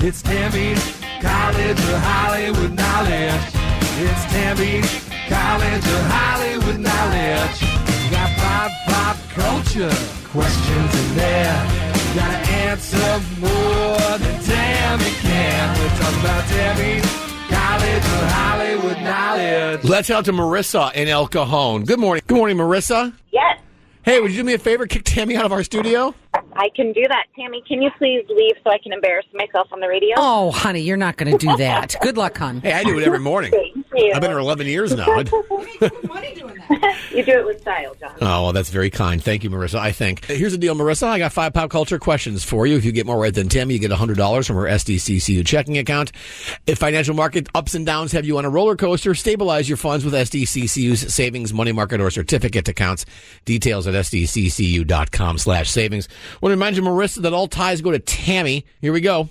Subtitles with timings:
[0.00, 0.78] It's Tammy's
[1.20, 3.42] College of Hollywood Knowledge.
[3.98, 7.62] It's Tammy's College of Hollywood Knowledge.
[8.04, 9.90] You got pop, pop culture
[10.30, 11.66] questions in there.
[12.08, 15.78] You gotta answer more than Tammy can.
[15.78, 17.04] We're talking about Tammy's
[17.50, 19.84] College of Hollywood Knowledge.
[19.84, 21.84] Let's out to Marissa in El Cajon.
[21.84, 22.22] Good morning.
[22.26, 23.12] Good morning, Marissa.
[23.32, 23.58] Yes,
[24.04, 24.86] Hey, would you do me a favor?
[24.86, 26.14] Kick Tammy out of our studio?
[26.60, 27.26] I can do that.
[27.38, 30.16] Tammy, can you please leave so I can embarrass myself on the radio?
[30.18, 31.94] Oh, honey, you're not going to do that.
[32.02, 32.60] Good luck, hon.
[32.60, 33.50] Hey, I do it every morning.
[33.74, 34.12] Thank you.
[34.12, 35.06] I've been here 11 years now.
[35.12, 35.30] I'd-
[37.10, 38.12] You do it with style, John.
[38.20, 39.22] Oh, well, that's very kind.
[39.22, 39.78] Thank you, Marissa.
[39.78, 40.24] I think.
[40.26, 41.04] Here's the deal, Marissa.
[41.08, 42.76] I got five pop culture questions for you.
[42.76, 46.12] If you get more right than Tammy, you get $100 from her SDCCU checking account.
[46.66, 50.04] If financial market ups and downs have you on a roller coaster, stabilize your funds
[50.04, 53.06] with SDCCU's savings, money market, or certificate accounts.
[53.44, 56.08] Details at SDCCU.com slash savings.
[56.10, 58.64] I want to remind you, Marissa, that all ties go to Tammy.
[58.80, 59.28] Here we go.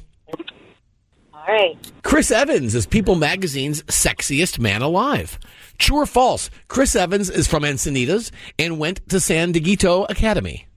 [1.48, 1.78] Right.
[2.04, 5.40] Chris Evans is People Magazine's sexiest man alive.
[5.78, 6.50] True or false?
[6.68, 10.68] Chris Evans is from Encinitas and went to San Dieguito Academy.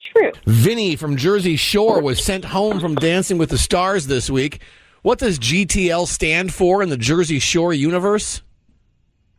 [0.00, 0.32] True.
[0.46, 4.62] Vinny from Jersey Shore was sent home from Dancing with the Stars this week.
[5.02, 8.40] What does GTL stand for in the Jersey Shore universe?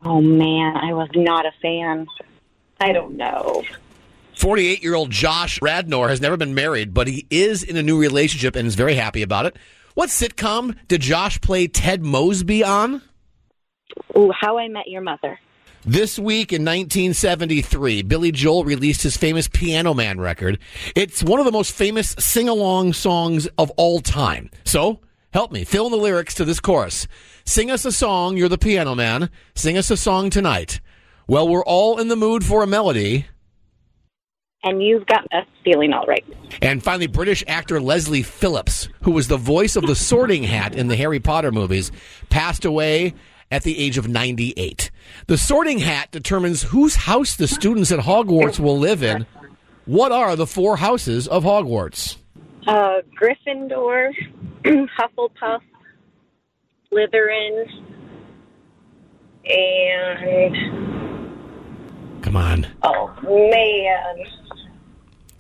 [0.04, 2.06] Oh, man, I was not a fan.
[2.80, 3.64] I don't know.
[4.38, 8.00] 48 year old Josh Radnor has never been married, but he is in a new
[8.00, 9.58] relationship and is very happy about it.
[9.98, 13.02] What sitcom did Josh play Ted Mosby on?
[14.16, 15.40] Ooh, How I Met Your Mother.
[15.86, 20.60] This week in 1973, Billy Joel released his famous Piano Man record.
[20.96, 24.52] It's one of the most famous sing along songs of all time.
[24.66, 25.00] So,
[25.34, 27.08] help me, fill in the lyrics to this chorus.
[27.44, 29.32] Sing us a song, you're the piano man.
[29.56, 30.80] Sing us a song tonight.
[31.28, 33.26] Well, we're all in the mood for a melody.
[34.64, 36.26] And you've got us feeling all right.
[36.62, 40.88] And finally, British actor Leslie Phillips, who was the voice of the sorting hat in
[40.88, 41.92] the Harry Potter movies,
[42.30, 43.14] passed away
[43.52, 44.92] at the age of 98.
[45.28, 49.26] The sorting hat determines whose house the students at Hogwarts will live in.
[49.86, 52.18] What are the four houses of Hogwarts?
[52.68, 54.12] Uh, Gryffindor,
[54.66, 55.62] Hufflepuff,
[56.92, 57.66] Slytherin,
[59.46, 60.97] and
[62.28, 62.68] Come on.
[62.84, 64.26] oh man,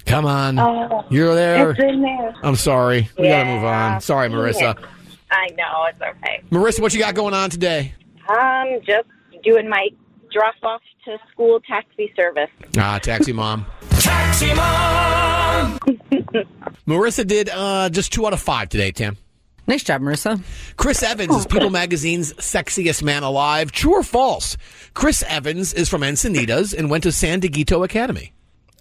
[0.05, 0.57] Come on.
[0.57, 1.71] Oh, You're there.
[1.71, 2.33] it's in there.
[2.41, 3.09] I'm sorry.
[3.17, 3.99] We gotta move on.
[3.99, 4.81] Sorry, Marissa.
[5.29, 6.41] I know it's okay.
[6.49, 7.93] Marissa, what you got going on today?
[8.29, 9.09] Um, just
[9.43, 9.89] doing my
[10.31, 12.49] drop off to school taxi service.
[12.77, 13.65] Ah, taxi mom.
[13.99, 15.79] Taxi Mom!
[16.87, 19.17] Marissa did uh, just two out of five today, Tim.
[19.67, 20.41] Nice job, Marissa.
[20.77, 23.71] Chris Evans is People Magazine's sexiest man alive.
[23.71, 24.55] True or false?
[24.93, 28.31] Chris Evans is from Encinitas and went to San Dieguito Academy.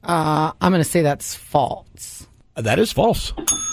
[0.05, 2.29] Uh, I'm going to say that's false.
[2.57, 3.33] Uh, That is false.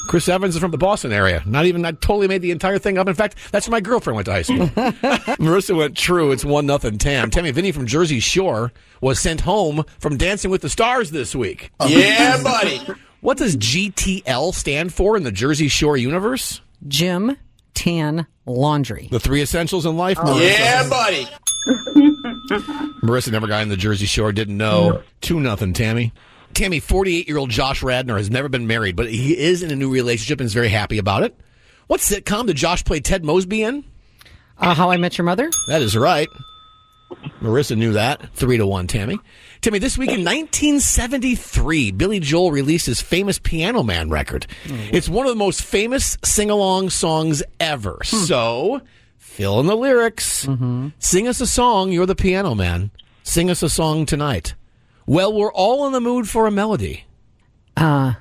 [0.09, 1.43] Chris Evans is from the Boston area.
[1.45, 3.07] Not even, I totally made the entire thing up.
[3.07, 4.57] In fact, that's where my girlfriend went to high school.
[5.37, 6.31] Marissa went true.
[6.31, 7.29] It's one nothing Tam.
[7.29, 11.69] Tammy Vinny from Jersey Shore was sent home from Dancing with the Stars this week.
[11.87, 12.81] Yeah, buddy.
[13.21, 16.59] What does GTL stand for in the Jersey Shore universe?
[16.87, 17.37] Gym
[17.73, 19.07] Tan Laundry.
[19.11, 20.17] The three essentials in life?
[20.17, 20.49] Marissa.
[20.59, 21.27] Yeah, buddy.
[23.01, 25.01] Marissa never got in the Jersey Shore, didn't know.
[25.21, 26.13] Two nothing, Tammy.
[26.53, 29.75] Tammy, 48 year old Josh Radnor has never been married, but he is in a
[29.75, 31.35] new relationship and is very happy about it.
[31.87, 33.83] What sitcom did Josh play Ted Mosby in?
[34.57, 35.49] Uh, How I Met Your Mother?
[35.67, 36.27] That is right.
[37.43, 38.33] Marissa knew that.
[38.33, 39.19] Three to one, Tammy.
[39.61, 44.47] Tammy, this week in 1973, Billy Joel released his famous Piano Man record.
[44.65, 47.99] It's one of the most famous sing along songs ever.
[48.03, 48.81] So,
[49.17, 50.47] fill in the lyrics.
[50.99, 52.91] Sing us a song, you're the piano man.
[53.23, 54.55] Sing us a song tonight.
[55.05, 57.05] Well, we're all in the mood for a melody.
[57.75, 58.13] Uh,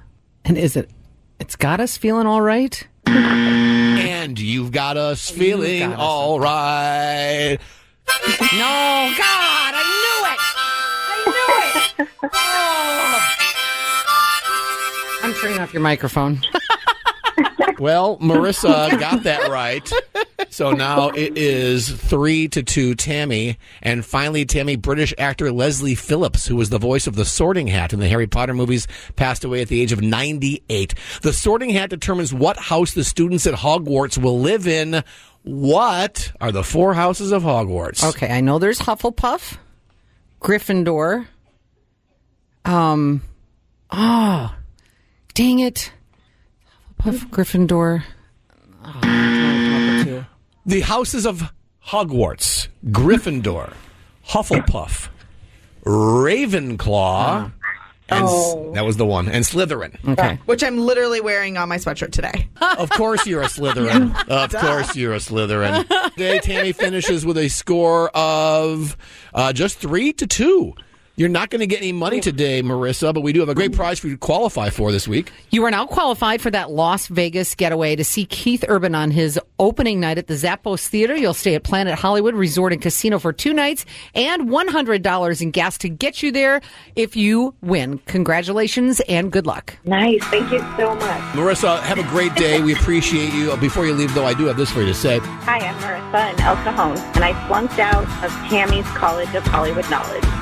[0.44, 0.90] and is it?
[1.38, 2.86] It's got us feeling all right.
[3.06, 5.98] And you've got us feeling got us.
[6.00, 7.58] all right.
[8.52, 10.38] No, God, I knew it.
[11.08, 11.50] I knew
[11.80, 12.08] it.
[12.34, 13.28] Oh.
[15.22, 16.40] I'm turning off your microphone.
[17.82, 19.92] Well, Marissa got that right.
[20.50, 23.58] So now it is three to two, Tammy.
[23.82, 27.92] And finally, Tammy, British actor Leslie Phillips, who was the voice of the Sorting Hat
[27.92, 28.86] in the Harry Potter movies,
[29.16, 30.94] passed away at the age of 98.
[31.22, 35.02] The Sorting Hat determines what house the students at Hogwarts will live in.
[35.44, 38.08] What are the four houses of Hogwarts?
[38.10, 39.58] Okay, I know there's Hufflepuff,
[40.40, 41.26] Gryffindor.
[42.64, 43.22] Um,
[43.90, 44.54] oh,
[45.34, 45.92] dang it.
[47.00, 48.04] Hufflepuff, Gryffindor.
[48.84, 50.26] Oh, I don't know what to do.
[50.64, 51.52] The houses of
[51.88, 53.72] Hogwarts, Gryffindor,
[54.28, 55.08] Hufflepuff,
[55.84, 57.48] Ravenclaw, uh-huh.
[58.12, 59.96] And S- that was the one, and Slytherin.
[60.12, 60.38] Okay.
[60.46, 62.48] Which I'm literally wearing on my sweatshirt today.
[62.78, 64.28] Of course you're a Slytherin.
[64.28, 65.86] of course you're a Slytherin.
[66.12, 68.96] Today, Tammy finishes with a score of
[69.34, 70.74] uh, just three to two.
[71.14, 73.72] You're not going to get any money today, Marissa, but we do have a great
[73.72, 73.76] mm.
[73.76, 75.30] prize for you to qualify for this week.
[75.50, 79.38] You are now qualified for that Las Vegas getaway to see Keith Urban on his
[79.58, 81.14] opening night at the Zappos Theater.
[81.14, 85.76] You'll stay at Planet Hollywood Resort and Casino for two nights and $100 in gas
[85.78, 86.62] to get you there
[86.96, 87.98] if you win.
[88.06, 89.76] Congratulations and good luck.
[89.84, 90.24] Nice.
[90.24, 91.20] Thank you so much.
[91.34, 92.62] Marissa, have a great day.
[92.62, 93.54] We appreciate you.
[93.58, 95.18] Before you leave, though, I do have this for you to say.
[95.18, 99.88] Hi, I'm Marissa in El Cajon, and I flunked out of Tammy's College of Hollywood
[99.90, 100.41] Knowledge.